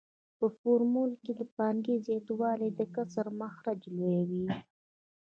[0.39, 4.47] په فورمول کې د پانګې زیاتوالی د کسر مخرج لویوي